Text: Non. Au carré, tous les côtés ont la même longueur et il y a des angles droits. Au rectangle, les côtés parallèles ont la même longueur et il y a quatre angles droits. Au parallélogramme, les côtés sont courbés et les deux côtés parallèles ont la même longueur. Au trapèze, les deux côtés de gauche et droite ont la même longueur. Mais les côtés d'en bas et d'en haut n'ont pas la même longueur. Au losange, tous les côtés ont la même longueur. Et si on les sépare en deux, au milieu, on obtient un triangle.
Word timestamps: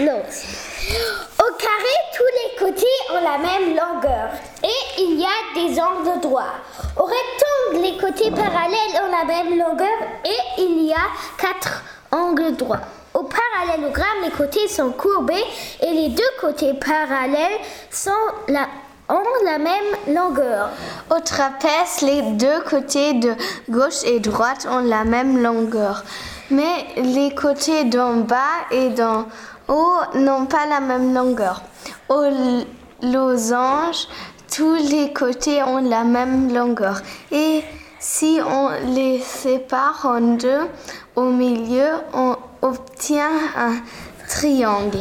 Non. 0.00 0.22
Au 1.40 1.52
carré, 1.56 1.94
tous 2.16 2.22
les 2.38 2.66
côtés 2.66 2.86
ont 3.10 3.20
la 3.20 3.38
même 3.38 3.70
longueur 3.70 4.30
et 4.62 5.02
il 5.02 5.18
y 5.18 5.24
a 5.24 5.54
des 5.56 5.80
angles 5.80 6.20
droits. 6.20 6.54
Au 6.96 7.02
rectangle, 7.02 7.82
les 7.82 7.98
côtés 7.98 8.30
parallèles 8.30 9.02
ont 9.02 9.10
la 9.10 9.24
même 9.24 9.58
longueur 9.58 9.98
et 10.24 10.62
il 10.62 10.86
y 10.86 10.92
a 10.92 11.08
quatre 11.36 11.82
angles 12.12 12.54
droits. 12.54 12.80
Au 13.12 13.24
parallélogramme, 13.24 14.22
les 14.22 14.30
côtés 14.30 14.68
sont 14.68 14.92
courbés 14.92 15.44
et 15.82 15.90
les 15.90 16.10
deux 16.10 16.30
côtés 16.40 16.74
parallèles 16.74 17.58
ont 19.08 19.44
la 19.44 19.58
même 19.58 20.14
longueur. 20.14 20.70
Au 21.10 21.18
trapèze, 21.18 22.02
les 22.02 22.22
deux 22.22 22.60
côtés 22.70 23.14
de 23.14 23.34
gauche 23.68 24.04
et 24.04 24.20
droite 24.20 24.68
ont 24.70 24.78
la 24.78 25.02
même 25.02 25.42
longueur. 25.42 26.04
Mais 26.50 26.86
les 26.96 27.34
côtés 27.34 27.84
d'en 27.84 28.16
bas 28.16 28.64
et 28.70 28.88
d'en 28.90 29.26
haut 29.68 29.98
n'ont 30.14 30.46
pas 30.46 30.66
la 30.66 30.80
même 30.80 31.12
longueur. 31.14 31.62
Au 32.08 32.24
losange, 33.02 34.08
tous 34.50 34.76
les 34.76 35.12
côtés 35.12 35.62
ont 35.62 35.86
la 35.86 36.04
même 36.04 36.52
longueur. 36.54 37.02
Et 37.30 37.62
si 37.98 38.40
on 38.46 38.70
les 38.94 39.20
sépare 39.20 40.00
en 40.04 40.20
deux, 40.36 40.62
au 41.16 41.24
milieu, 41.24 41.90
on 42.14 42.36
obtient 42.62 43.30
un 43.56 43.74
triangle. 44.26 44.96